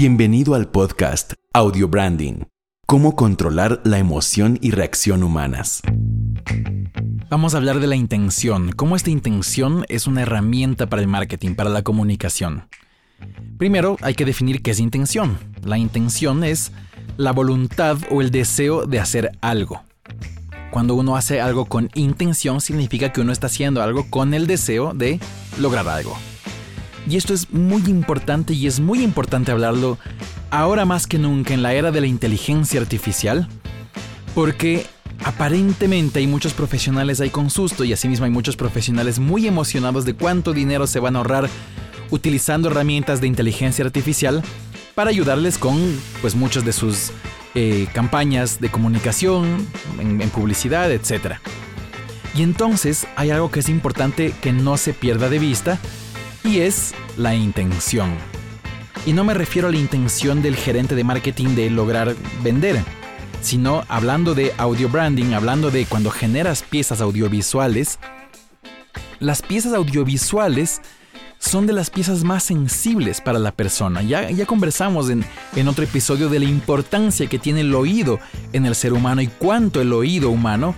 Bienvenido 0.00 0.54
al 0.54 0.68
podcast 0.68 1.32
Audio 1.52 1.88
Branding. 1.88 2.44
Cómo 2.86 3.16
controlar 3.16 3.80
la 3.84 3.98
emoción 3.98 4.56
y 4.62 4.70
reacción 4.70 5.24
humanas. 5.24 5.82
Vamos 7.28 7.54
a 7.54 7.56
hablar 7.56 7.80
de 7.80 7.88
la 7.88 7.96
intención, 7.96 8.70
cómo 8.70 8.94
esta 8.94 9.10
intención 9.10 9.84
es 9.88 10.06
una 10.06 10.22
herramienta 10.22 10.86
para 10.86 11.02
el 11.02 11.08
marketing, 11.08 11.56
para 11.56 11.68
la 11.68 11.82
comunicación. 11.82 12.68
Primero 13.58 13.96
hay 14.00 14.14
que 14.14 14.24
definir 14.24 14.62
qué 14.62 14.70
es 14.70 14.78
intención. 14.78 15.36
La 15.64 15.76
intención 15.76 16.44
es 16.44 16.70
la 17.16 17.32
voluntad 17.32 17.98
o 18.10 18.22
el 18.22 18.30
deseo 18.30 18.86
de 18.86 19.00
hacer 19.00 19.32
algo. 19.40 19.82
Cuando 20.70 20.94
uno 20.94 21.16
hace 21.16 21.40
algo 21.40 21.64
con 21.64 21.90
intención 21.94 22.60
significa 22.60 23.12
que 23.12 23.20
uno 23.20 23.32
está 23.32 23.48
haciendo 23.48 23.82
algo 23.82 24.08
con 24.08 24.32
el 24.32 24.46
deseo 24.46 24.94
de 24.94 25.18
lograr 25.58 25.88
algo. 25.88 26.16
Y 27.08 27.16
esto 27.16 27.32
es 27.32 27.50
muy 27.50 27.82
importante 27.86 28.52
y 28.52 28.66
es 28.66 28.80
muy 28.80 29.02
importante 29.02 29.50
hablarlo 29.50 29.98
ahora 30.50 30.84
más 30.84 31.06
que 31.06 31.18
nunca 31.18 31.54
en 31.54 31.62
la 31.62 31.72
era 31.72 31.90
de 31.90 32.02
la 32.02 32.06
inteligencia 32.06 32.80
artificial, 32.80 33.48
porque 34.34 34.84
aparentemente 35.24 36.18
hay 36.18 36.26
muchos 36.26 36.52
profesionales 36.52 37.20
ahí 37.20 37.30
con 37.30 37.48
susto 37.48 37.84
y 37.84 37.94
asimismo 37.94 38.26
hay 38.26 38.30
muchos 38.30 38.56
profesionales 38.56 39.18
muy 39.18 39.46
emocionados 39.46 40.04
de 40.04 40.14
cuánto 40.14 40.52
dinero 40.52 40.86
se 40.86 41.00
van 41.00 41.16
a 41.16 41.20
ahorrar 41.20 41.48
utilizando 42.10 42.68
herramientas 42.68 43.22
de 43.22 43.26
inteligencia 43.26 43.86
artificial 43.86 44.42
para 44.94 45.08
ayudarles 45.08 45.56
con 45.56 45.78
pues 46.20 46.34
muchas 46.34 46.66
de 46.66 46.74
sus 46.74 47.10
eh, 47.54 47.86
campañas 47.94 48.60
de 48.60 48.68
comunicación, 48.70 49.66
en, 49.98 50.20
en 50.20 50.28
publicidad, 50.28 50.92
etc. 50.92 51.36
Y 52.34 52.42
entonces 52.42 53.06
hay 53.16 53.30
algo 53.30 53.50
que 53.50 53.60
es 53.60 53.70
importante 53.70 54.34
que 54.42 54.52
no 54.52 54.76
se 54.76 54.92
pierda 54.92 55.30
de 55.30 55.38
vista 55.38 55.78
y 56.48 56.60
es 56.60 56.94
la 57.18 57.34
intención. 57.34 58.10
Y 59.04 59.12
no 59.12 59.22
me 59.22 59.34
refiero 59.34 59.68
a 59.68 59.70
la 59.70 59.76
intención 59.76 60.40
del 60.40 60.56
gerente 60.56 60.94
de 60.94 61.04
marketing 61.04 61.48
de 61.48 61.68
lograr 61.68 62.16
vender, 62.42 62.82
sino 63.42 63.84
hablando 63.88 64.34
de 64.34 64.54
audio 64.56 64.88
branding, 64.88 65.34
hablando 65.34 65.70
de 65.70 65.84
cuando 65.84 66.10
generas 66.10 66.62
piezas 66.62 67.02
audiovisuales, 67.02 67.98
las 69.20 69.42
piezas 69.42 69.74
audiovisuales 69.74 70.80
son 71.38 71.66
de 71.66 71.74
las 71.74 71.90
piezas 71.90 72.24
más 72.24 72.44
sensibles 72.44 73.20
para 73.20 73.38
la 73.38 73.52
persona. 73.52 74.00
Ya, 74.02 74.30
conversamos 74.46 75.10
en, 75.10 75.24
en 75.54 75.68
otro 75.68 75.84
episodio 75.84 76.30
de 76.30 76.38
la 76.38 76.46
importancia 76.46 77.26
que 77.26 77.38
tiene 77.38 77.60
el 77.60 77.74
oído 77.74 78.20
en 78.54 78.64
el 78.64 78.74
ser 78.74 78.94
humano 78.94 79.20
y 79.20 79.26
cuánto 79.26 79.82
el 79.82 79.92
oído 79.92 80.30
humano 80.30 80.74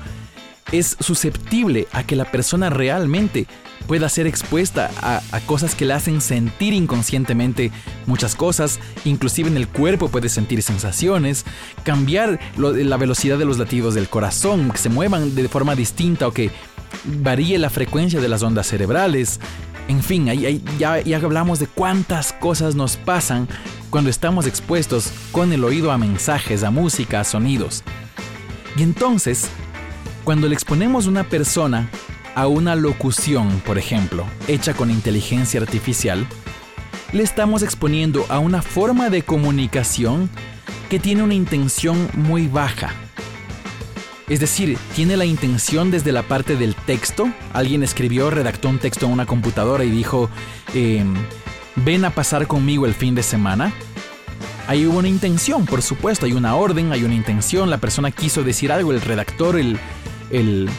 es 0.72 0.96
susceptible 0.98 1.86
a 1.92 2.02
que 2.02 2.16
la 2.16 2.24
persona 2.24 2.70
realmente 2.70 3.46
pueda 3.90 4.08
ser 4.08 4.28
expuesta 4.28 4.88
a, 5.02 5.40
cosas 5.46 5.74
que 5.74 5.84
le 5.84 5.94
hacen 5.94 6.20
sentir 6.20 6.74
inconscientemente 6.74 7.72
muchas 8.06 8.36
cosas, 8.36 8.78
inclusive 9.04 9.48
en 9.48 9.56
el 9.56 9.66
cuerpo 9.66 10.08
puede 10.08 10.28
sentir 10.28 10.62
sensaciones, 10.62 11.44
cambiar 11.82 12.38
la 12.56 12.96
velocidad 12.96 13.36
de 13.36 13.46
los 13.46 13.58
latidos 13.58 13.96
del 13.96 14.08
corazón, 14.08 14.70
que 14.70 14.78
se 14.78 14.90
muevan 14.90 15.34
de 15.34 15.48
forma 15.48 15.74
distinta 15.74 16.28
o 16.28 16.32
que 16.32 16.52
varíe 17.04 17.58
la 17.58 17.68
frecuencia 17.68 18.20
de 18.20 18.28
las 18.28 18.44
ondas 18.44 18.68
cerebrales, 18.68 19.40
en 19.88 20.04
fin, 20.04 20.28
ahí, 20.28 20.62
ya, 20.78 21.00
ya 21.00 21.16
hablamos 21.16 21.58
de 21.58 21.66
cuántas 21.66 22.32
cosas 22.32 22.76
nos 22.76 22.96
pasan 22.96 23.48
cuando 23.90 24.08
estamos 24.08 24.46
expuestos 24.46 25.10
con 25.32 25.52
el 25.52 25.64
oído 25.64 25.90
a 25.90 25.98
mensajes, 25.98 26.62
a 26.62 26.70
música, 26.70 27.18
a 27.18 27.24
sonidos. 27.24 27.82
Y 28.76 28.84
entonces, 28.84 29.48
cuando 30.22 30.46
le 30.46 30.54
exponemos 30.54 31.08
una 31.08 31.24
persona 31.24 31.90
a 32.34 32.46
una 32.46 32.76
locución, 32.76 33.60
por 33.64 33.78
ejemplo, 33.78 34.26
hecha 34.48 34.74
con 34.74 34.90
inteligencia 34.90 35.60
artificial, 35.60 36.26
le 37.12 37.22
estamos 37.22 37.62
exponiendo 37.62 38.26
a 38.28 38.38
una 38.38 38.62
forma 38.62 39.10
de 39.10 39.22
comunicación 39.22 40.30
que 40.88 40.98
tiene 40.98 41.22
una 41.22 41.34
intención 41.34 42.08
muy 42.14 42.46
baja, 42.46 42.94
es 44.30 44.38
decir, 44.38 44.78
tiene 44.94 45.16
la 45.16 45.24
intención 45.24 45.90
desde 45.90 46.12
la 46.12 46.22
parte 46.22 46.54
del 46.54 46.76
texto. 46.76 47.28
Alguien 47.52 47.82
escribió, 47.82 48.30
redactó 48.30 48.68
un 48.68 48.78
texto 48.78 49.06
en 49.06 49.12
una 49.12 49.26
computadora 49.26 49.82
y 49.82 49.90
dijo, 49.90 50.30
eh, 50.72 51.04
ven 51.74 52.04
a 52.04 52.10
pasar 52.10 52.46
conmigo 52.46 52.86
el 52.86 52.94
fin 52.94 53.16
de 53.16 53.24
semana. 53.24 53.72
Ahí 54.68 54.86
hubo 54.86 55.00
una 55.00 55.08
intención, 55.08 55.66
por 55.66 55.82
supuesto, 55.82 56.26
hay 56.26 56.32
una 56.32 56.54
orden, 56.54 56.92
hay 56.92 57.02
una 57.02 57.16
intención, 57.16 57.70
la 57.70 57.78
persona 57.78 58.12
quiso 58.12 58.44
decir 58.44 58.70
algo, 58.70 58.92
el 58.92 59.00
redactor, 59.00 59.58
el, 59.58 59.80
el 60.30 60.70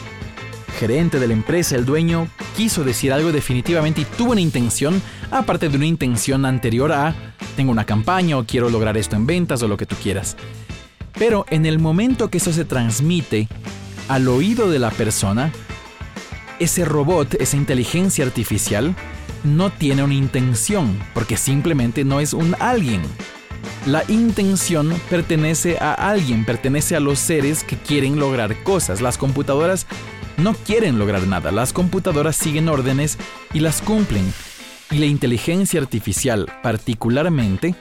gerente 0.72 1.18
de 1.18 1.26
la 1.26 1.32
empresa, 1.32 1.76
el 1.76 1.84
dueño, 1.84 2.28
quiso 2.56 2.84
decir 2.84 3.12
algo 3.12 3.32
definitivamente 3.32 4.02
y 4.02 4.04
tuvo 4.04 4.32
una 4.32 4.40
intención, 4.40 5.00
aparte 5.30 5.68
de 5.68 5.76
una 5.76 5.86
intención 5.86 6.44
anterior 6.44 6.92
a, 6.92 7.14
tengo 7.56 7.72
una 7.72 7.84
campaña 7.84 8.38
o 8.38 8.44
quiero 8.44 8.70
lograr 8.70 8.96
esto 8.96 9.16
en 9.16 9.26
ventas 9.26 9.62
o 9.62 9.68
lo 9.68 9.76
que 9.76 9.86
tú 9.86 9.96
quieras. 10.02 10.36
Pero 11.18 11.46
en 11.50 11.66
el 11.66 11.78
momento 11.78 12.30
que 12.30 12.38
eso 12.38 12.52
se 12.52 12.64
transmite 12.64 13.48
al 14.08 14.28
oído 14.28 14.70
de 14.70 14.78
la 14.78 14.90
persona, 14.90 15.52
ese 16.58 16.84
robot, 16.84 17.34
esa 17.34 17.56
inteligencia 17.56 18.24
artificial, 18.24 18.94
no 19.44 19.70
tiene 19.70 20.02
una 20.02 20.14
intención, 20.14 20.98
porque 21.14 21.36
simplemente 21.36 22.04
no 22.04 22.20
es 22.20 22.32
un 22.32 22.54
alguien. 22.60 23.02
La 23.86 24.04
intención 24.08 24.92
pertenece 25.10 25.78
a 25.78 25.92
alguien, 25.94 26.44
pertenece 26.44 26.94
a 26.94 27.00
los 27.00 27.18
seres 27.18 27.64
que 27.64 27.76
quieren 27.76 28.18
lograr 28.18 28.62
cosas. 28.62 29.00
Las 29.00 29.18
computadoras 29.18 29.86
no 30.42 30.54
quieren 30.54 30.98
lograr 30.98 31.26
nada, 31.26 31.52
las 31.52 31.72
computadoras 31.72 32.36
siguen 32.36 32.68
órdenes 32.68 33.18
y 33.54 33.60
las 33.60 33.80
cumplen. 33.80 34.32
Y 34.90 34.98
la 34.98 35.06
inteligencia 35.06 35.80
artificial 35.80 36.50
particularmente 36.62 37.74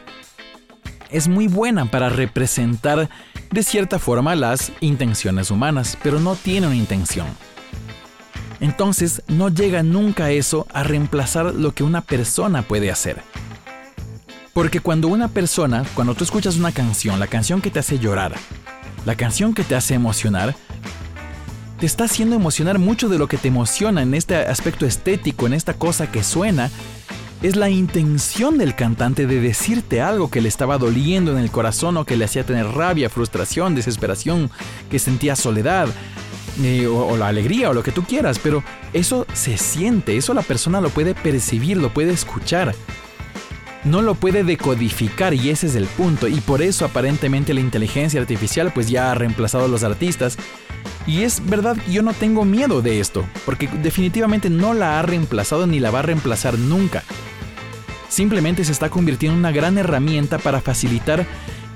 es 1.10 1.28
muy 1.28 1.48
buena 1.48 1.86
para 1.86 2.10
representar 2.10 3.10
de 3.52 3.64
cierta 3.64 4.00
forma 4.00 4.36
las 4.36 4.72
intenciones 4.80 5.52
humanas, 5.52 5.98
pero 6.02 6.20
no 6.20 6.36
tiene 6.36 6.68
una 6.68 6.76
intención. 6.76 7.28
Entonces 8.62 9.24
no 9.28 9.50
llega 9.50 9.84
nunca 9.84 10.32
eso 10.32 10.68
a 10.72 10.84
reemplazar 10.84 11.54
lo 11.56 11.74
que 11.74 11.84
una 11.84 12.02
persona 12.02 12.62
puede 12.62 12.92
hacer. 12.92 13.22
Porque 14.54 14.80
cuando 14.80 15.08
una 15.08 15.30
persona, 15.30 15.84
cuando 15.96 16.14
tú 16.14 16.24
escuchas 16.24 16.58
una 16.58 16.72
canción, 16.72 17.20
la 17.20 17.28
canción 17.28 17.62
que 17.62 17.72
te 17.72 17.80
hace 17.80 18.00
llorar, 18.00 18.36
la 19.06 19.16
canción 19.16 19.54
que 19.54 19.64
te 19.64 19.76
hace 19.76 19.96
emocionar, 19.96 20.56
te 21.82 21.88
está 21.88 22.04
haciendo 22.04 22.36
emocionar 22.36 22.78
mucho 22.78 23.10
de 23.10 23.18
lo 23.18 23.28
que 23.28 23.38
te 23.38 23.48
emociona 23.48 24.04
en 24.04 24.14
este 24.14 24.36
aspecto 24.36 24.86
estético, 24.86 25.48
en 25.48 25.54
esta 25.54 25.74
cosa 25.74 26.12
que 26.12 26.24
suena, 26.24 26.70
es 27.42 27.56
la 27.56 27.72
intención 27.72 28.60
del 28.60 28.76
cantante 28.76 29.26
de 29.26 29.42
decirte 29.42 30.00
algo 30.00 30.30
que 30.30 30.42
le 30.42 30.48
estaba 30.48 30.78
doliendo 30.78 31.32
en 31.32 31.40
el 31.40 31.50
corazón 31.50 31.98
o 31.98 32.06
que 32.06 32.18
le 32.18 32.26
hacía 32.26 32.46
tener 32.46 32.68
rabia, 32.68 33.10
frustración, 33.10 33.74
desesperación, 33.74 34.52
que 34.92 35.00
sentía 35.00 35.36
soledad. 35.36 35.90
Eh, 36.62 36.86
o, 36.86 37.08
o, 37.08 37.18
la 37.18 37.30
alegría 37.30 37.72
o 37.72 37.74
lo 37.74 37.82
que 37.82 37.94
tú 37.94 38.04
quieras, 38.04 38.38
pero 38.38 38.62
eso 38.94 39.26
se 39.34 39.58
siente, 39.58 40.18
eso 40.18 40.36
la 40.36 40.42
persona 40.44 40.82
lo 40.82 40.90
puede 40.90 41.16
percibir, 41.16 41.78
lo 41.78 41.92
puede 41.92 42.14
escuchar. 42.14 42.76
No 43.86 44.04
lo 44.04 44.14
puede 44.14 44.44
decodificar 44.44 45.34
y 45.34 45.50
ese 45.50 45.66
es 45.66 45.76
el 45.76 45.86
punto. 45.86 46.28
Y 46.28 46.42
por 46.42 46.62
eso 46.62 46.86
aparentemente 46.86 47.56
la 47.56 47.62
inteligencia 47.62 48.22
artificial 48.22 48.72
pues 48.72 48.88
ya 48.88 49.12
ha 49.12 49.16
reemplazado 49.16 49.66
a 49.66 49.68
los 49.68 49.84
artistas. 49.84 50.38
Y 51.08 51.24
es 51.24 51.46
verdad, 51.46 51.78
yo 51.90 52.02
no 52.04 52.14
tengo 52.14 52.46
miedo 52.46 52.82
de 52.82 53.00
esto, 53.00 53.26
porque 53.46 53.68
definitivamente 53.68 54.50
no 54.50 54.74
la 54.74 55.00
ha 55.00 55.02
reemplazado 55.02 55.68
ni 55.68 55.80
la 55.80 55.92
va 55.92 56.00
a 56.00 56.04
reemplazar 56.04 56.58
nunca 56.58 57.04
simplemente 58.12 58.66
se 58.66 58.72
está 58.72 58.90
convirtiendo 58.90 59.36
en 59.36 59.40
una 59.40 59.52
gran 59.52 59.78
herramienta 59.78 60.38
para 60.38 60.62
facilitar 60.62 61.26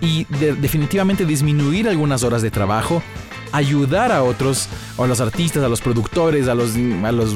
y 0.01 0.25
de, 0.25 0.53
definitivamente 0.53 1.25
disminuir 1.25 1.87
algunas 1.87 2.23
horas 2.23 2.41
de 2.41 2.51
trabajo, 2.51 3.01
ayudar 3.51 4.11
a 4.11 4.21
otros, 4.21 4.67
a 4.97 5.07
los 5.07 5.21
artistas, 5.21 5.63
a 5.63 5.69
los 5.69 5.81
productores, 5.81 6.47
a 6.47 6.53
los, 6.53 6.75
a 7.03 7.11
los 7.11 7.33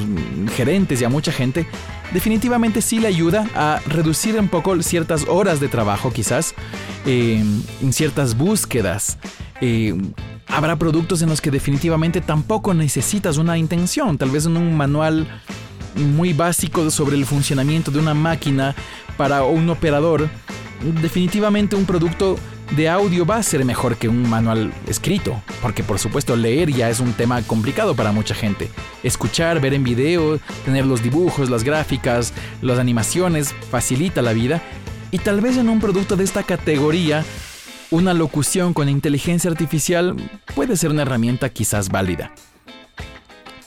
gerentes 0.56 1.02
y 1.02 1.06
a 1.06 1.10
mucha 1.10 1.32
gente, 1.32 1.66
definitivamente 2.14 2.82
sí 2.82 3.00
le 3.00 3.08
ayuda 3.08 3.48
a 3.56 3.80
reducir 3.88 4.38
un 4.38 4.50
poco 4.50 4.82
ciertas 4.84 5.26
horas 5.28 5.62
de 5.62 5.70
trabajo 5.70 6.12
quizás, 6.12 6.54
eh, 7.06 7.42
en 7.82 7.94
ciertas 7.94 8.38
búsquedas. 8.38 9.18
Habrá 10.48 10.76
productos 10.78 11.22
en 11.22 11.30
los 11.30 11.42
que 11.42 11.52
definitivamente 11.52 12.22
tampoco 12.22 12.74
necesitas 12.74 13.38
una 13.38 13.58
intención, 13.58 14.18
tal 14.18 14.32
vez 14.32 14.46
en 14.46 14.58
un 14.58 14.76
manual 14.76 15.28
muy 15.96 16.34
básico 16.34 16.90
sobre 16.90 17.16
el 17.16 17.26
funcionamiento 17.26 17.92
de 17.92 18.00
una 18.00 18.14
máquina 18.14 18.76
para 19.18 19.44
un 19.44 19.70
operador, 19.70 20.30
definitivamente 21.02 21.76
un 21.76 21.86
producto 21.86 22.38
de 22.76 22.88
audio 22.88 23.26
va 23.26 23.38
a 23.38 23.44
ser 23.44 23.66
mejor 23.66 23.98
que 23.98 24.08
un 24.08 24.30
manual 24.30 24.72
escrito, 24.88 25.42
porque 25.62 25.84
por 25.84 26.00
supuesto 26.00 26.36
leer 26.36 26.72
ya 26.72 26.90
es 26.90 27.00
un 27.00 27.14
tema 27.14 27.42
complicado 27.42 27.96
para 27.96 28.12
mucha 28.12 28.36
gente. 28.36 28.70
Escuchar, 29.04 29.60
ver 29.60 29.74
en 29.74 29.84
video, 29.84 30.40
tener 30.66 30.86
los 30.86 31.02
dibujos, 31.02 31.50
las 31.50 31.64
gráficas, 31.64 32.34
las 32.62 32.80
animaciones, 32.80 33.56
facilita 33.72 34.22
la 34.22 34.34
vida. 34.34 34.62
Y 35.12 35.18
tal 35.18 35.42
vez 35.42 35.58
en 35.58 35.70
un 35.70 35.80
producto 35.80 36.16
de 36.16 36.24
esta 36.24 36.44
categoría, 36.44 37.26
una 37.92 38.14
locución 38.14 38.74
con 38.74 38.88
inteligencia 38.88 39.50
artificial 39.50 40.16
puede 40.54 40.78
ser 40.78 40.92
una 40.92 41.02
herramienta 41.02 41.50
quizás 41.50 41.90
válida. 41.90 42.32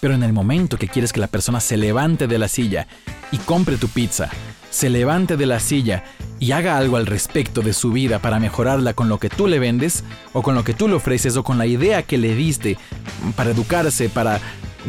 Pero 0.01 0.15
en 0.15 0.23
el 0.23 0.33
momento 0.33 0.79
que 0.79 0.89
quieres 0.89 1.13
que 1.13 1.21
la 1.21 1.27
persona 1.27 1.61
se 1.61 1.77
levante 1.77 2.27
de 2.27 2.39
la 2.39 2.49
silla 2.49 2.87
y 3.31 3.39
compre 3.39 3.77
tu 3.77 3.89
pizza, 3.89 4.31
se 4.71 4.91
levante 4.91 5.37
de 5.37 5.47
la 5.47 5.61
silla 5.61 6.05
y 6.39 6.53
haga 6.53 6.77
algo 6.77 6.97
al 6.97 7.07
respecto 7.07 7.63
de 7.63 7.73
su 7.73 7.93
vida 7.93 8.19
para 8.21 8.41
mejorarla 8.41 8.95
con 8.95 9.09
lo 9.09 9.19
que 9.19 9.29
tú 9.29 9.47
le 9.47 9.59
vendes 9.59 10.03
o 10.33 10.43
con 10.43 10.55
lo 10.55 10.65
que 10.65 10.75
tú 10.75 10.89
le 10.89 10.95
ofreces 10.95 11.37
o 11.37 11.45
con 11.45 11.59
la 11.59 11.67
idea 11.67 12.03
que 12.03 12.19
le 12.19 12.35
diste 12.35 12.79
para 13.37 13.51
educarse, 13.51 14.09
para 14.09 14.41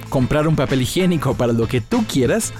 comprar 0.09 0.47
un 0.47 0.56
papel 0.56 0.81
higiénico, 0.81 1.35
para 1.35 1.53
lo 1.53 1.68
que 1.68 1.81
tú 1.81 2.06
quieras, 2.06 2.53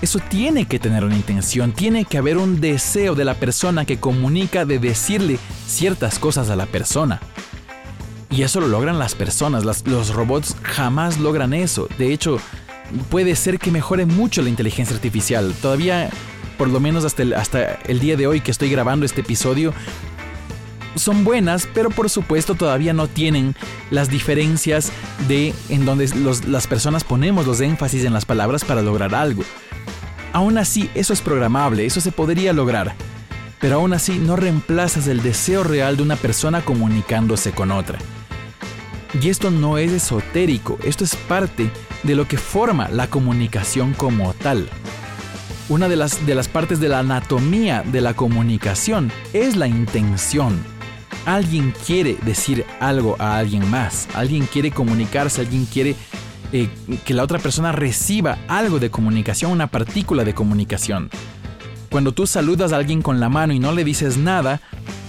eso 0.00 0.18
tiene 0.18 0.66
que 0.66 0.78
tener 0.78 1.04
una 1.04 1.16
intención, 1.16 1.72
tiene 1.72 2.04
que 2.04 2.18
haber 2.18 2.38
un 2.38 2.60
deseo 2.60 3.14
de 3.14 3.24
la 3.24 3.34
persona 3.34 3.84
que 3.84 3.98
comunica 3.98 4.64
de 4.64 4.78
decirle 4.78 5.38
ciertas 5.66 6.18
cosas 6.18 6.50
a 6.50 6.56
la 6.56 6.66
persona. 6.66 7.20
Y 8.30 8.42
eso 8.42 8.60
lo 8.60 8.68
logran 8.68 8.98
las 8.98 9.14
personas, 9.14 9.64
los 9.64 10.14
robots 10.14 10.56
jamás 10.62 11.18
logran 11.18 11.52
eso. 11.52 11.86
De 11.98 12.12
hecho, 12.12 12.38
puede 13.10 13.36
ser 13.36 13.58
que 13.58 13.70
mejore 13.70 14.06
mucho 14.06 14.40
la 14.40 14.48
inteligencia 14.48 14.96
artificial. 14.96 15.54
Todavía 15.60 16.08
por 16.62 16.68
lo 16.68 16.78
menos 16.78 17.04
hasta 17.04 17.78
el, 17.88 17.98
día 17.98 18.16
de 18.16 18.28
hoy 18.28 18.40
que 18.40 18.52
estoy 18.52 18.70
grabando 18.70 19.04
este 19.04 19.22
episodio, 19.22 19.74
son 20.94 21.24
buenas, 21.24 21.68
pero 21.74 21.90
por 21.90 22.08
supuesto 22.08 22.54
todavía 22.54 22.92
no 22.92 23.08
tienen 23.08 23.56
las 23.90 24.08
diferencias 24.10 24.92
de 25.26 25.54
en 25.70 25.84
donde 25.84 26.08
las 26.46 26.68
personas 26.68 27.02
ponemos 27.02 27.48
los 27.48 27.60
énfasis 27.60 28.04
en 28.04 28.12
las 28.12 28.26
palabras 28.26 28.64
para 28.64 28.80
lograr 28.80 29.12
algo. 29.12 29.42
Aún 30.32 30.56
así, 30.56 30.90
eso 30.94 31.12
es 31.12 31.20
programable, 31.20 31.84
eso 31.84 32.00
se 32.00 32.10
podría 32.10 32.52
lograr, 32.52 32.94
pero 33.60 33.76
aún 33.76 33.92
así 33.92 34.18
no 34.18 34.36
reemplazas 34.36 35.06
el 35.06 35.22
deseo 35.22 35.62
real 35.62 35.96
de 35.96 36.02
una 36.02 36.16
persona 36.16 36.62
comunicándose 36.62 37.52
con 37.52 37.70
otra. 37.70 37.98
Y 39.20 39.28
esto 39.28 39.50
no 39.50 39.76
es 39.76 39.92
esotérico, 39.92 40.78
esto 40.84 41.04
es 41.04 41.16
parte 41.16 41.70
de 42.02 42.14
lo 42.14 42.26
que 42.26 42.38
forma 42.38 42.88
la 42.88 43.08
comunicación 43.08 43.92
como 43.92 44.32
tal. 44.32 44.68
Una 45.68 45.88
de 45.88 45.96
las, 45.96 46.24
de 46.24 46.34
las 46.34 46.48
partes 46.48 46.80
de 46.80 46.88
la 46.88 47.00
anatomía 47.00 47.82
de 47.82 48.00
la 48.00 48.14
comunicación 48.14 49.12
es 49.34 49.56
la 49.56 49.66
intención. 49.66 50.58
Alguien 51.26 51.74
quiere 51.86 52.16
decir 52.22 52.64
algo 52.80 53.16
a 53.18 53.36
alguien 53.36 53.70
más, 53.70 54.08
alguien 54.14 54.46
quiere 54.46 54.70
comunicarse, 54.70 55.42
alguien 55.42 55.66
quiere 55.66 55.94
eh, 56.52 56.68
que 57.04 57.14
la 57.14 57.22
otra 57.22 57.38
persona 57.38 57.72
reciba 57.72 58.38
algo 58.48 58.78
de 58.78 58.90
comunicación, 58.90 59.52
una 59.52 59.68
partícula 59.68 60.24
de 60.24 60.34
comunicación. 60.34 61.10
Cuando 61.90 62.12
tú 62.12 62.26
saludas 62.26 62.72
a 62.72 62.76
alguien 62.76 63.02
con 63.02 63.20
la 63.20 63.28
mano 63.28 63.52
y 63.52 63.58
no 63.58 63.72
le 63.72 63.84
dices 63.84 64.16
nada, 64.16 64.60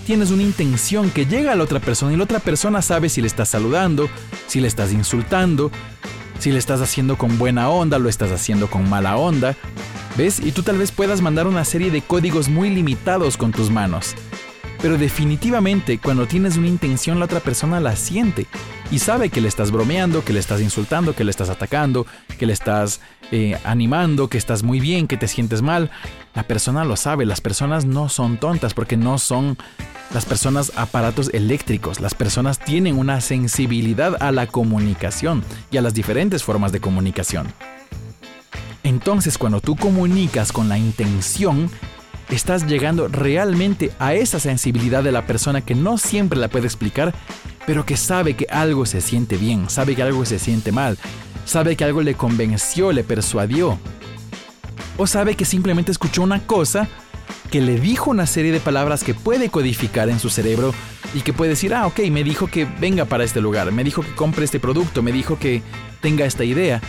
tienes 0.06 0.32
una 0.32 0.44
intención 0.44 1.10
que 1.10 1.26
llega 1.26 1.54
a 1.54 1.56
la 1.56 1.64
otra 1.64 1.80
persona 1.80 2.14
y 2.14 2.18
la 2.18 2.26
otra 2.26 2.40
persona 2.40 2.82
sabe 2.82 3.10
si 3.10 3.22
le 3.22 3.28
estás 3.28 3.50
saludando, 3.50 4.10
si 4.48 4.60
le 4.60 4.68
estás 4.68 4.92
insultando, 4.92 5.72
si 6.40 6.52
le 6.52 6.60
estás 6.60 6.82
haciendo 6.82 7.18
con 7.18 7.38
buena 7.38 7.70
onda, 7.70 8.00
lo 8.00 8.10
estás 8.10 8.32
haciendo 8.32 8.70
con 8.70 8.90
mala 8.90 9.16
onda. 9.18 9.56
¿Ves? 10.18 10.40
Y 10.40 10.52
tú 10.52 10.62
tal 10.62 10.78
vez 10.78 10.92
puedas 10.92 11.22
mandar 11.22 11.48
una 11.48 11.66
serie 11.66 11.90
de 11.90 12.02
códigos 12.02 12.50
muy 12.50 12.70
limitados 12.70 13.38
con 13.38 13.52
tus 13.52 13.70
manos. 13.70 14.14
Pero 14.84 14.98
definitivamente 14.98 15.98
cuando 15.98 16.28
tienes 16.28 16.58
una 16.58 16.68
intención 16.68 17.18
la 17.18 17.24
otra 17.24 17.40
persona 17.40 17.80
la 17.80 17.96
siente 17.96 18.48
y 18.92 19.00
sabe 19.00 19.30
que 19.30 19.40
le 19.40 19.48
estás 19.48 19.72
bromeando, 19.72 20.26
que 20.26 20.34
le 20.34 20.42
estás 20.42 20.60
insultando, 20.60 21.16
que 21.16 21.24
le 21.24 21.32
estás 21.32 21.48
atacando, 21.48 22.06
que 22.38 22.46
le 22.46 22.52
estás 22.52 23.00
eh, 23.32 23.58
animando, 23.64 24.28
que 24.28 24.38
estás 24.38 24.62
muy 24.62 24.82
bien, 24.82 25.08
que 25.08 25.16
te 25.16 25.30
sientes 25.30 25.62
mal. 25.62 25.90
La 26.36 26.44
persona 26.44 26.84
lo 26.84 26.98
sabe, 26.98 27.26
las 27.26 27.40
personas 27.40 27.86
no 27.86 28.10
son 28.10 28.38
tontas 28.38 28.74
porque 28.74 28.98
no 28.98 29.20
son 29.20 29.58
las 30.14 30.26
personas 30.26 30.74
aparatos 30.76 31.30
eléctricos. 31.34 32.02
Las 32.02 32.14
personas 32.14 32.60
tienen 32.60 33.00
una 33.00 33.22
sensibilidad 33.22 34.22
a 34.22 34.34
la 34.34 34.48
comunicación 34.48 35.46
y 35.72 35.78
a 35.78 35.82
las 35.82 35.94
diferentes 35.94 36.44
formas 36.44 36.74
de 36.74 36.82
comunicación. 36.82 37.54
Entonces 38.84 39.38
cuando 39.38 39.62
tú 39.62 39.78
comunicas 39.78 40.52
con 40.52 40.68
la 40.68 40.78
intención, 40.78 41.72
estás 42.30 42.66
llegando 42.68 43.08
realmente 43.08 43.92
a 44.00 44.14
esa 44.14 44.40
sensibilidad 44.40 45.04
de 45.04 45.12
la 45.12 45.26
persona 45.26 45.62
que 45.62 45.76
no 45.76 45.98
siempre 45.98 46.40
la 46.40 46.48
puede 46.48 46.66
explicar, 46.66 47.14
pero 47.66 47.86
que 47.86 47.98
sabe 47.98 48.36
que 48.36 48.48
algo 48.50 48.86
se 48.86 49.02
siente 49.02 49.38
bien, 49.38 49.70
sabe 49.70 49.96
que 49.96 50.04
algo 50.04 50.26
se 50.26 50.40
siente 50.40 50.72
mal, 50.72 50.98
sabe 51.46 51.76
que 51.76 51.84
algo 51.84 52.02
le 52.02 52.16
convenció, 52.16 52.92
le 52.92 53.04
persuadió. 53.04 53.78
O 54.98 55.08
sabe 55.08 55.36
que 55.36 55.46
simplemente 55.46 55.92
escuchó 55.92 56.22
una 56.22 56.46
cosa 56.46 56.88
que 57.52 57.62
le 57.62 57.80
dijo 57.80 58.12
una 58.12 58.26
serie 58.26 58.52
de 58.52 58.60
palabras 58.60 59.04
que 59.04 59.14
puede 59.14 59.50
codificar 59.50 60.10
en 60.10 60.20
su 60.20 60.30
cerebro 60.30 60.74
y 61.14 61.22
que 61.22 61.34
puede 61.34 61.52
decir, 61.52 61.74
ah, 61.74 61.86
ok, 61.86 62.00
me 62.10 62.24
dijo 62.24 62.48
que 62.48 62.66
venga 62.66 63.06
para 63.06 63.24
este 63.24 63.42
lugar, 63.42 63.72
me 63.72 63.84
dijo 63.84 64.02
que 64.02 64.16
compre 64.16 64.46
este 64.46 64.60
producto, 64.60 65.04
me 65.04 65.12
dijo 65.12 65.38
que 65.38 65.62
tenga 66.02 66.26
esta 66.26 66.44
idea. 66.44 66.82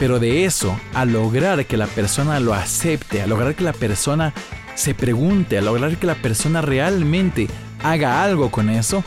Pero 0.00 0.18
de 0.18 0.46
eso, 0.46 0.80
a 0.94 1.04
lograr 1.04 1.66
que 1.66 1.76
la 1.76 1.86
persona 1.86 2.40
lo 2.40 2.54
acepte, 2.54 3.20
a 3.20 3.26
lograr 3.26 3.54
que 3.54 3.62
la 3.62 3.74
persona 3.74 4.32
se 4.74 4.94
pregunte, 4.94 5.58
a 5.58 5.60
lograr 5.60 5.98
que 5.98 6.06
la 6.06 6.14
persona 6.14 6.62
realmente 6.62 7.48
haga 7.82 8.24
algo 8.24 8.50
con 8.50 8.70
eso, 8.70 9.04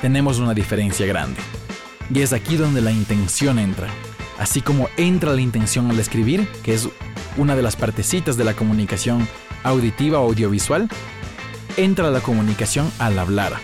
tenemos 0.00 0.38
una 0.38 0.54
diferencia 0.54 1.04
grande. 1.04 1.40
Y 2.14 2.20
es 2.20 2.32
aquí 2.32 2.56
donde 2.56 2.80
la 2.80 2.92
intención 2.92 3.58
entra. 3.58 3.88
Así 4.38 4.60
como 4.60 4.88
entra 4.96 5.34
la 5.34 5.40
intención 5.40 5.90
al 5.90 5.98
escribir, 5.98 6.46
que 6.62 6.74
es 6.74 6.88
una 7.36 7.56
de 7.56 7.62
las 7.62 7.74
partecitas 7.74 8.36
de 8.36 8.44
la 8.44 8.54
comunicación 8.54 9.26
auditiva 9.64 10.20
o 10.20 10.28
audiovisual, 10.28 10.88
entra 11.76 12.08
la 12.12 12.20
comunicación 12.20 12.88
al 13.00 13.18
hablar. 13.18 13.54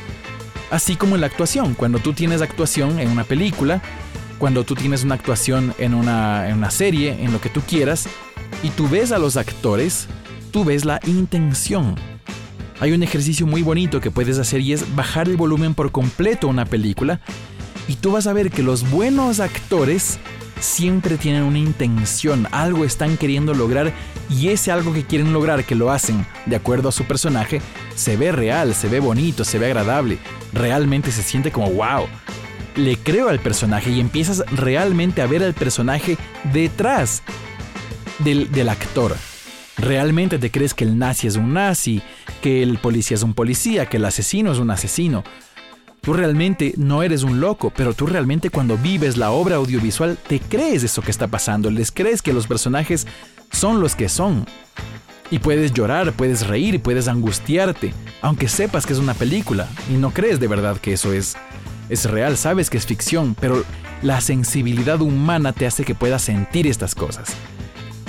Así 0.72 0.96
como 0.96 1.14
en 1.14 1.20
la 1.20 1.28
actuación, 1.28 1.74
cuando 1.74 2.00
tú 2.00 2.12
tienes 2.12 2.42
actuación 2.42 2.98
en 2.98 3.10
una 3.10 3.22
película, 3.22 3.80
cuando 4.38 4.64
tú 4.64 4.74
tienes 4.74 5.04
una 5.04 5.14
actuación 5.14 5.74
en 5.78 5.94
una, 5.94 6.48
en 6.48 6.56
una 6.56 6.70
serie, 6.70 7.24
en 7.24 7.32
lo 7.32 7.40
que 7.40 7.48
tú 7.48 7.60
quieras, 7.62 8.06
y 8.62 8.70
tú 8.70 8.88
ves 8.88 9.12
a 9.12 9.18
los 9.18 9.36
actores, 9.36 10.06
tú 10.50 10.64
ves 10.64 10.84
la 10.84 11.00
intención. 11.06 11.94
Hay 12.80 12.92
un 12.92 13.02
ejercicio 13.02 13.46
muy 13.46 13.62
bonito 13.62 14.00
que 14.00 14.10
puedes 14.10 14.38
hacer 14.38 14.60
y 14.60 14.72
es 14.72 14.94
bajar 14.94 15.28
el 15.28 15.36
volumen 15.36 15.74
por 15.74 15.92
completo 15.92 16.46
a 16.46 16.50
una 16.50 16.66
película 16.66 17.20
y 17.88 17.94
tú 17.94 18.12
vas 18.12 18.26
a 18.26 18.34
ver 18.34 18.50
que 18.50 18.62
los 18.62 18.90
buenos 18.90 19.40
actores 19.40 20.18
siempre 20.60 21.16
tienen 21.16 21.44
una 21.44 21.58
intención, 21.58 22.46
algo 22.50 22.84
están 22.84 23.16
queriendo 23.16 23.54
lograr 23.54 23.92
y 24.28 24.48
ese 24.48 24.72
algo 24.72 24.92
que 24.92 25.04
quieren 25.04 25.32
lograr, 25.32 25.64
que 25.64 25.74
lo 25.74 25.90
hacen 25.90 26.26
de 26.44 26.56
acuerdo 26.56 26.90
a 26.90 26.92
su 26.92 27.04
personaje, 27.04 27.62
se 27.94 28.16
ve 28.16 28.32
real, 28.32 28.74
se 28.74 28.88
ve 28.88 29.00
bonito, 29.00 29.44
se 29.44 29.58
ve 29.58 29.66
agradable, 29.66 30.18
realmente 30.52 31.12
se 31.12 31.22
siente 31.22 31.50
como 31.50 31.70
wow 31.70 32.06
le 32.76 32.96
creo 32.96 33.28
al 33.28 33.40
personaje 33.40 33.90
y 33.90 34.00
empiezas 34.00 34.44
realmente 34.52 35.22
a 35.22 35.26
ver 35.26 35.42
al 35.42 35.54
personaje 35.54 36.16
detrás 36.52 37.22
del, 38.20 38.50
del 38.52 38.68
actor. 38.68 39.16
Realmente 39.78 40.38
te 40.38 40.50
crees 40.50 40.72
que 40.72 40.84
el 40.84 40.98
nazi 40.98 41.26
es 41.26 41.36
un 41.36 41.52
nazi, 41.52 42.02
que 42.40 42.62
el 42.62 42.78
policía 42.78 43.16
es 43.16 43.22
un 43.22 43.34
policía, 43.34 43.86
que 43.86 43.98
el 43.98 44.04
asesino 44.04 44.52
es 44.52 44.58
un 44.58 44.70
asesino. 44.70 45.24
Tú 46.00 46.12
realmente 46.12 46.72
no 46.76 47.02
eres 47.02 47.24
un 47.24 47.40
loco, 47.40 47.72
pero 47.76 47.92
tú 47.92 48.06
realmente 48.06 48.48
cuando 48.48 48.78
vives 48.78 49.16
la 49.16 49.32
obra 49.32 49.56
audiovisual 49.56 50.16
te 50.28 50.38
crees 50.38 50.84
eso 50.84 51.02
que 51.02 51.10
está 51.10 51.26
pasando, 51.26 51.70
les 51.70 51.90
crees 51.90 52.22
que 52.22 52.32
los 52.32 52.46
personajes 52.46 53.06
son 53.50 53.80
los 53.80 53.96
que 53.96 54.08
son. 54.08 54.46
Y 55.30 55.40
puedes 55.40 55.72
llorar, 55.72 56.12
puedes 56.12 56.46
reír, 56.46 56.80
puedes 56.80 57.08
angustiarte, 57.08 57.92
aunque 58.22 58.48
sepas 58.48 58.86
que 58.86 58.92
es 58.92 59.00
una 59.00 59.14
película 59.14 59.68
y 59.92 59.94
no 59.94 60.12
crees 60.12 60.38
de 60.38 60.46
verdad 60.46 60.76
que 60.78 60.92
eso 60.92 61.12
es 61.12 61.36
es 61.88 62.04
real, 62.10 62.36
sabes 62.36 62.70
que 62.70 62.78
es 62.78 62.86
ficción, 62.86 63.36
pero 63.38 63.64
la 64.02 64.20
sensibilidad 64.20 65.00
humana 65.00 65.52
te 65.52 65.66
hace 65.66 65.84
que 65.84 65.94
puedas 65.94 66.22
sentir 66.22 66.66
estas 66.66 66.94
cosas. 66.94 67.30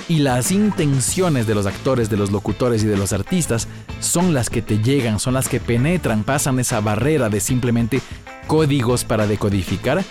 Y 0.08 0.20
las 0.20 0.52
intenciones 0.52 1.46
de 1.46 1.54
los 1.54 1.66
actores, 1.66 2.08
de 2.08 2.16
los 2.16 2.30
locutores 2.30 2.82
y 2.82 2.86
de 2.86 2.96
los 2.96 3.12
artistas 3.12 3.68
son 4.00 4.32
las 4.32 4.48
que 4.48 4.62
te 4.62 4.78
llegan, 4.78 5.20
son 5.20 5.34
las 5.34 5.48
que 5.48 5.60
penetran, 5.60 6.24
pasan 6.24 6.58
esa 6.58 6.80
barrera 6.80 7.28
de 7.28 7.40
simplemente 7.40 8.00
códigos 8.46 9.04
para 9.04 9.26
decodificar 9.26 10.02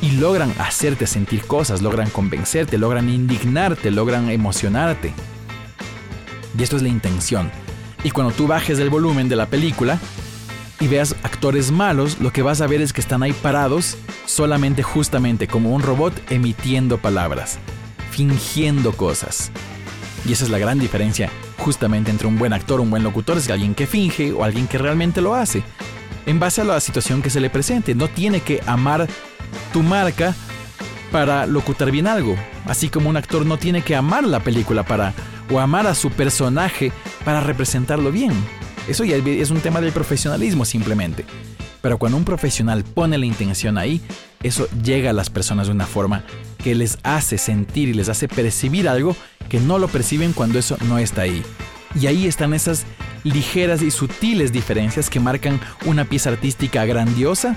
y 0.00 0.12
logran 0.12 0.54
hacerte 0.60 1.08
sentir 1.08 1.42
cosas, 1.42 1.82
logran 1.82 2.10
convencerte, 2.10 2.78
logran 2.78 3.08
indignarte, 3.08 3.90
logran 3.90 4.30
emocionarte. 4.30 5.12
Y 6.56 6.62
esto 6.62 6.76
es 6.76 6.82
la 6.82 6.88
intención. 6.88 7.50
Y 8.04 8.10
cuando 8.10 8.32
tú 8.32 8.46
bajes 8.46 8.78
el 8.78 8.90
volumen 8.90 9.28
de 9.28 9.36
la 9.36 9.46
película, 9.46 9.98
y 10.80 10.88
veas 10.88 11.16
actores 11.22 11.70
malos, 11.70 12.18
lo 12.20 12.32
que 12.32 12.42
vas 12.42 12.60
a 12.60 12.66
ver 12.66 12.80
es 12.80 12.92
que 12.92 13.00
están 13.00 13.22
ahí 13.22 13.32
parados 13.32 13.96
solamente 14.26 14.82
justamente 14.82 15.48
como 15.48 15.74
un 15.74 15.82
robot 15.82 16.12
emitiendo 16.30 16.98
palabras, 16.98 17.58
fingiendo 18.10 18.92
cosas. 18.92 19.50
Y 20.26 20.32
esa 20.32 20.44
es 20.44 20.50
la 20.50 20.58
gran 20.58 20.78
diferencia 20.78 21.30
justamente 21.58 22.10
entre 22.10 22.26
un 22.26 22.38
buen 22.38 22.52
actor, 22.52 22.80
un 22.80 22.90
buen 22.90 23.02
locutor, 23.02 23.36
es 23.36 23.50
alguien 23.50 23.74
que 23.74 23.86
finge 23.86 24.32
o 24.32 24.44
alguien 24.44 24.66
que 24.68 24.78
realmente 24.78 25.20
lo 25.20 25.34
hace. 25.34 25.62
En 26.26 26.38
base 26.38 26.60
a 26.60 26.64
la 26.64 26.80
situación 26.80 27.22
que 27.22 27.30
se 27.30 27.40
le 27.40 27.50
presente, 27.50 27.94
no 27.94 28.08
tiene 28.08 28.40
que 28.40 28.60
amar 28.66 29.06
tu 29.72 29.82
marca 29.82 30.34
para 31.10 31.46
locutar 31.46 31.90
bien 31.90 32.06
algo, 32.06 32.36
así 32.66 32.88
como 32.88 33.08
un 33.08 33.16
actor 33.16 33.46
no 33.46 33.56
tiene 33.56 33.82
que 33.82 33.96
amar 33.96 34.24
la 34.24 34.40
película 34.40 34.82
para 34.82 35.14
o 35.50 35.58
amar 35.58 35.86
a 35.86 35.94
su 35.94 36.10
personaje 36.10 36.92
para 37.24 37.40
representarlo 37.40 38.12
bien. 38.12 38.32
Eso 38.88 39.04
ya 39.04 39.16
es 39.16 39.50
un 39.50 39.60
tema 39.60 39.80
del 39.80 39.92
profesionalismo 39.92 40.64
simplemente. 40.64 41.24
Pero 41.80 41.98
cuando 41.98 42.18
un 42.18 42.24
profesional 42.24 42.82
pone 42.82 43.18
la 43.18 43.26
intención 43.26 43.78
ahí, 43.78 44.00
eso 44.42 44.68
llega 44.82 45.10
a 45.10 45.12
las 45.12 45.30
personas 45.30 45.66
de 45.66 45.72
una 45.72 45.86
forma 45.86 46.24
que 46.62 46.74
les 46.74 46.98
hace 47.02 47.38
sentir 47.38 47.88
y 47.88 47.94
les 47.94 48.08
hace 48.08 48.28
percibir 48.28 48.88
algo 48.88 49.14
que 49.48 49.60
no 49.60 49.78
lo 49.78 49.88
perciben 49.88 50.32
cuando 50.32 50.58
eso 50.58 50.76
no 50.88 50.98
está 50.98 51.22
ahí. 51.22 51.42
Y 52.00 52.06
ahí 52.06 52.26
están 52.26 52.52
esas 52.54 52.84
ligeras 53.24 53.82
y 53.82 53.90
sutiles 53.90 54.52
diferencias 54.52 55.10
que 55.10 55.20
marcan 55.20 55.60
una 55.86 56.04
pieza 56.04 56.30
artística 56.30 56.84
grandiosa, 56.84 57.56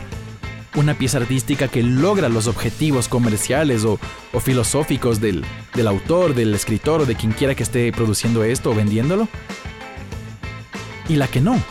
una 0.75 0.93
pieza 0.93 1.17
artística 1.17 1.67
que 1.67 1.83
logra 1.83 2.29
los 2.29 2.47
objetivos 2.47 3.07
comerciales 3.07 3.83
o, 3.85 3.99
filosóficos 4.39 5.19
del, 5.19 5.43
del 5.75 5.87
autor, 5.87 6.33
del 6.33 6.53
escritor 6.53 7.01
o 7.01 7.05
de 7.05 7.15
quien 7.15 7.33
quiera 7.33 7.55
que 7.55 7.63
esté 7.63 7.91
produciendo 7.91 8.43
esto 8.43 8.71
o 8.71 8.75
vendiéndolo, 8.75 9.27
y 11.11 11.17
la 11.17 11.27
que 11.27 11.41
no. 11.41 11.61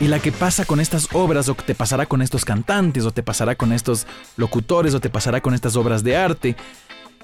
Y 0.00 0.08
la 0.08 0.18
que 0.18 0.32
pasa 0.32 0.64
con 0.64 0.80
estas 0.80 1.08
obras, 1.12 1.48
o 1.48 1.54
te 1.54 1.76
pasará 1.76 2.06
con 2.06 2.20
estos 2.20 2.44
cantantes, 2.44 3.04
o 3.04 3.12
te 3.12 3.22
pasará 3.22 3.54
con 3.54 3.72
estos 3.72 4.06
locutores, 4.36 4.92
o 4.94 5.00
te 5.00 5.08
pasará 5.08 5.40
con 5.40 5.54
estas 5.54 5.76
obras 5.76 6.02
de 6.02 6.16
arte, 6.16 6.56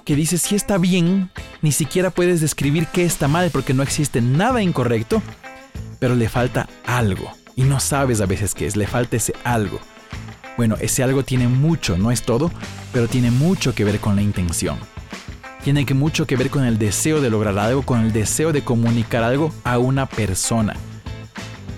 que 0.04 0.14
dices 0.14 0.42
si 0.42 0.54
está 0.54 0.78
bien, 0.78 1.30
ni 1.62 1.72
siquiera 1.72 2.10
puedes 2.10 2.40
describir 2.40 2.86
qué 2.86 3.04
está 3.04 3.26
mal 3.26 3.50
porque 3.50 3.74
no 3.74 3.82
existe 3.82 4.20
nada 4.20 4.62
incorrecto, 4.62 5.20
pero 5.98 6.14
le 6.14 6.28
falta 6.28 6.68
algo. 6.86 7.28
Y 7.56 7.62
no 7.62 7.80
sabes 7.80 8.20
a 8.20 8.26
veces 8.26 8.54
qué 8.54 8.66
es, 8.66 8.76
le 8.76 8.86
falta 8.86 9.16
ese 9.16 9.34
algo. 9.42 9.80
Bueno, 10.56 10.76
ese 10.78 11.02
algo 11.02 11.24
tiene 11.24 11.48
mucho, 11.48 11.98
no 11.98 12.12
es 12.12 12.22
todo, 12.22 12.52
pero 12.92 13.08
tiene 13.08 13.32
mucho 13.32 13.74
que 13.74 13.82
ver 13.82 13.98
con 13.98 14.14
la 14.14 14.22
intención. 14.22 14.78
Tiene 15.64 15.86
que 15.86 15.94
mucho 15.94 16.24
que 16.26 16.36
ver 16.36 16.50
con 16.50 16.64
el 16.64 16.78
deseo 16.78 17.20
de 17.20 17.30
lograr 17.30 17.58
algo, 17.58 17.82
con 17.82 18.00
el 18.00 18.12
deseo 18.12 18.52
de 18.52 18.62
comunicar 18.62 19.24
algo 19.24 19.52
a 19.64 19.78
una 19.78 20.06
persona. 20.06 20.76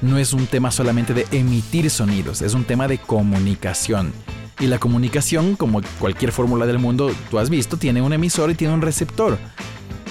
No 0.03 0.19
es 0.19 0.33
un 0.33 0.47
tema 0.47 0.71
solamente 0.71 1.15
de 1.15 1.27
emitir 1.33 1.91
sonidos, 1.91 2.43
es 2.43 2.55
un 2.55 2.65
tema 2.65 2.87
de 2.87 2.99
comunicación. 2.99 4.13
Y 4.61 4.67
la 4.67 4.79
comunicación, 4.79 5.57
como 5.57 5.81
cualquier 5.99 6.33
fórmula 6.33 6.67
del 6.67 6.79
mundo, 6.79 7.13
tú 7.31 7.39
has 7.39 7.51
visto, 7.51 7.77
tiene 7.77 8.03
un 8.03 8.13
emisor 8.13 8.51
y 8.51 8.55
tiene 8.55 8.75
un 8.75 8.83
receptor. 8.83 9.39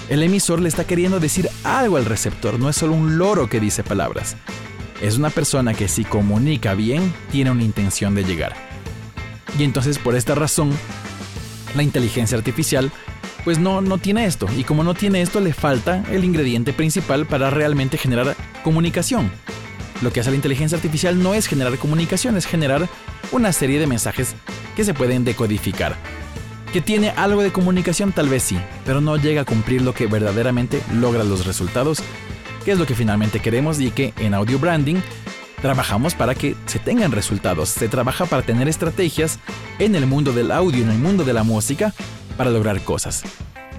El 0.10 0.22
emisor 0.22 0.62
le 0.62 0.70
está 0.70 0.86
queriendo 0.86 1.20
decir 1.20 1.50
algo 1.64 1.98
al 1.98 2.06
receptor, 2.06 2.60
no 2.60 2.70
es 2.70 2.76
solo 2.76 2.94
un 2.94 3.18
loro 3.18 3.50
que 3.50 3.60
dice 3.60 3.84
palabras. 3.84 4.36
Es 5.02 5.18
una 5.18 5.30
persona 5.30 5.74
que 5.74 5.88
si 5.88 6.04
comunica 6.04 6.74
bien, 6.74 7.14
tiene 7.32 7.52
una 7.52 7.64
intención 7.64 8.14
de 8.16 8.24
llegar. 8.24 8.54
Y 9.58 9.64
entonces 9.64 9.98
por 9.98 10.16
esta 10.16 10.36
razón, 10.36 10.72
la 11.76 11.84
inteligencia 11.84 12.38
artificial 12.38 12.92
pues 13.44 13.60
no, 13.60 13.82
no 13.82 14.00
tiene 14.00 14.26
esto. 14.26 14.48
Y 14.58 14.64
como 14.64 14.84
no 14.84 14.96
tiene 14.96 15.22
esto, 15.22 15.40
le 15.40 15.54
falta 15.54 16.04
el 16.12 16.24
ingrediente 16.24 16.74
principal 16.74 17.28
para 17.28 17.52
realmente 17.52 17.98
generar 17.98 18.36
comunicación. 18.64 19.32
Lo 20.02 20.12
que 20.12 20.20
hace 20.20 20.30
la 20.30 20.36
inteligencia 20.36 20.76
artificial 20.76 21.22
no 21.22 21.34
es 21.34 21.48
generar 21.48 21.78
comunicación, 21.78 22.36
es 22.38 22.46
generar 22.46 22.90
una 23.32 23.54
serie 23.54 23.80
de 23.80 23.88
mensajes 23.88 24.36
que 24.76 24.84
se 24.84 24.94
pueden 24.94 25.24
decodificar. 25.24 25.96
¿Que 26.74 26.82
tiene 26.82 27.12
algo 27.12 27.42
de 27.42 27.54
comunicación? 27.54 28.12
Tal 28.12 28.28
vez 28.28 28.44
sí, 28.44 28.60
pero 28.86 29.00
no 29.00 29.16
llega 29.16 29.42
a 29.42 29.46
cumplir 29.46 29.82
lo 29.82 29.94
que 29.94 30.08
verdaderamente 30.08 30.82
logra 30.94 31.24
los 31.24 31.46
resultados, 31.46 32.04
que 32.66 32.74
es 32.74 32.78
lo 32.78 32.86
que 32.86 32.96
finalmente 32.96 33.40
queremos 33.40 33.80
y 33.80 33.92
que 33.92 34.14
en 34.18 34.34
Audio 34.34 34.60
Branding 34.60 34.98
trabajamos 35.62 36.14
para 36.14 36.36
que 36.36 36.56
se 36.66 36.80
tengan 36.80 37.14
resultados. 37.14 37.70
Se 37.70 37.88
trabaja 37.88 38.26
para 38.26 38.42
tener 38.42 38.68
estrategias 38.68 39.40
en 39.80 39.96
el 39.96 40.06
mundo 40.06 40.34
del 40.34 40.52
audio, 40.52 40.84
en 40.84 40.92
el 40.92 41.00
mundo 41.00 41.24
de 41.24 41.34
la 41.34 41.44
música, 41.44 41.94
para 42.36 42.52
lograr 42.52 42.82
cosas. 42.82 43.24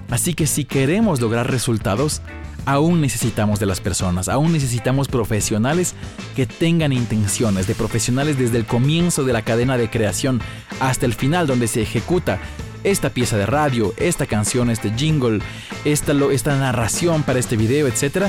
Así 0.09 0.33
que 0.33 0.47
si 0.47 0.65
queremos 0.65 1.21
lograr 1.21 1.51
resultados, 1.51 2.21
aún 2.67 2.99
necesitamos 2.99 3.61
de 3.61 3.65
las 3.65 3.79
personas, 3.79 4.27
aún 4.27 4.51
necesitamos 4.51 5.07
profesionales 5.07 5.95
que 6.35 6.45
tengan 6.45 6.91
intenciones, 6.91 7.65
de 7.65 7.75
profesionales 7.75 8.37
desde 8.37 8.57
el 8.57 8.65
comienzo 8.65 9.23
de 9.23 9.31
la 9.31 9.41
cadena 9.41 9.77
de 9.77 9.89
creación 9.89 10.41
hasta 10.81 11.05
el 11.05 11.13
final 11.13 11.47
donde 11.47 11.69
se 11.69 11.81
ejecuta 11.81 12.39
esta 12.83 13.09
pieza 13.09 13.37
de 13.37 13.45
radio, 13.45 13.93
esta 13.95 14.25
canción, 14.25 14.69
este 14.69 14.91
jingle, 14.91 15.39
esta, 15.85 16.13
narración 16.57 17.23
para 17.23 17.39
este 17.39 17.55
video, 17.55 17.87
etc. 17.87 18.25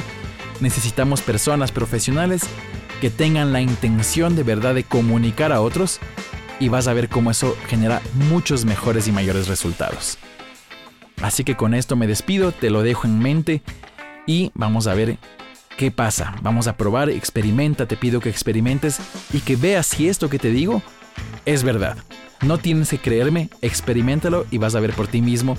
Necesitamos 0.60 1.20
personas 1.20 1.72
profesionales 1.72 2.42
que 3.00 3.10
tengan 3.10 3.52
la 3.52 3.60
intención 3.60 4.36
de 4.36 4.44
verdad 4.44 4.76
de 4.76 4.84
comunicar 4.84 5.50
a 5.50 5.60
otros 5.60 5.98
y 6.60 6.68
vas 6.68 6.86
a 6.86 6.94
ver 6.94 7.08
cómo 7.08 7.32
eso 7.32 7.56
genera 7.66 8.00
muchos 8.30 8.64
mejores 8.64 9.08
y 9.08 9.12
mayores 9.12 9.48
resultados. 9.48 10.16
Así 11.22 11.42
que 11.42 11.56
con 11.56 11.74
esto 11.74 11.96
me 11.96 12.06
despido, 12.06 12.52
te 12.52 12.70
lo 12.70 12.84
dejo 12.84 13.08
en 13.08 13.18
mente 13.18 13.62
y 14.28 14.52
vamos 14.54 14.86
a 14.86 14.94
ver 14.94 15.18
qué 15.76 15.90
pasa. 15.90 16.36
Vamos 16.42 16.68
a 16.68 16.76
probar, 16.76 17.08
experimenta, 17.08 17.86
te 17.86 17.96
pido 17.96 18.20
que 18.20 18.28
experimentes 18.28 19.00
y 19.32 19.40
que 19.40 19.56
veas 19.56 19.86
si 19.86 20.08
esto 20.08 20.28
que 20.28 20.38
te 20.38 20.50
digo 20.50 20.82
es 21.46 21.64
verdad. 21.64 21.96
No 22.42 22.58
tienes 22.58 22.90
que 22.90 22.98
creerme, 22.98 23.48
experimentalo 23.62 24.46
y 24.50 24.58
vas 24.58 24.76
a 24.76 24.80
ver 24.80 24.92
por 24.92 25.08
ti 25.08 25.22
mismo 25.22 25.56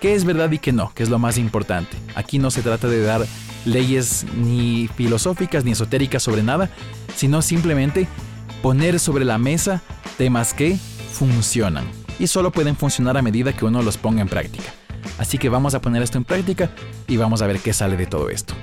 qué 0.00 0.14
es 0.14 0.24
verdad 0.24 0.50
y 0.50 0.58
qué 0.58 0.72
no, 0.72 0.92
que 0.94 1.02
es 1.02 1.10
lo 1.10 1.18
más 1.18 1.36
importante. 1.36 1.96
Aquí 2.16 2.38
no 2.38 2.50
se 2.50 2.62
trata 2.62 2.88
de 2.88 3.02
dar 3.02 3.26
leyes 3.66 4.24
ni 4.34 4.88
filosóficas 4.96 5.64
ni 5.64 5.72
esotéricas 5.72 6.22
sobre 6.22 6.42
nada, 6.42 6.70
sino 7.14 7.42
simplemente 7.42 8.08
poner 8.62 8.98
sobre 8.98 9.26
la 9.26 9.36
mesa 9.36 9.82
temas 10.16 10.54
que 10.54 10.78
funcionan 11.12 11.84
y 12.18 12.28
solo 12.28 12.50
pueden 12.50 12.76
funcionar 12.76 13.18
a 13.18 13.22
medida 13.22 13.52
que 13.52 13.66
uno 13.66 13.82
los 13.82 13.98
ponga 13.98 14.22
en 14.22 14.28
práctica. 14.28 14.72
Así 15.18 15.38
que 15.38 15.48
vamos 15.48 15.74
a 15.74 15.80
poner 15.80 16.02
esto 16.02 16.18
en 16.18 16.24
práctica 16.24 16.70
y 17.06 17.16
vamos 17.16 17.42
a 17.42 17.46
ver 17.46 17.58
qué 17.60 17.72
sale 17.72 17.96
de 17.96 18.06
todo 18.06 18.28
esto. 18.30 18.54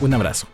Un 0.00 0.14
abrazo. 0.14 0.46